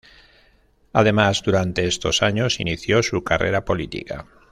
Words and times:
Además 0.93 1.43
durante 1.43 1.85
estos 1.85 2.23
años 2.23 2.59
inició 2.59 3.03
su 3.03 3.23
carrera 3.23 3.65
política. 3.65 4.25